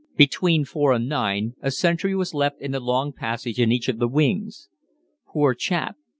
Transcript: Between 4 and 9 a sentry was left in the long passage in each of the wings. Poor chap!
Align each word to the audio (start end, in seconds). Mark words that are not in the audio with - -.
Between 0.17 0.65
4 0.65 0.93
and 0.93 1.07
9 1.07 1.53
a 1.61 1.69
sentry 1.69 2.15
was 2.15 2.33
left 2.33 2.59
in 2.59 2.71
the 2.71 2.79
long 2.79 3.13
passage 3.13 3.59
in 3.59 3.71
each 3.71 3.87
of 3.87 3.99
the 3.99 4.07
wings. 4.07 4.67
Poor 5.27 5.53
chap! 5.53 5.95